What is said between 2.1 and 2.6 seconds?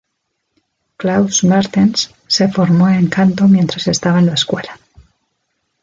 se